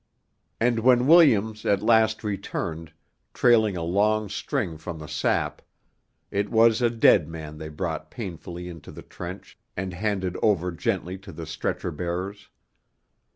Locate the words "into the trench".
8.67-9.59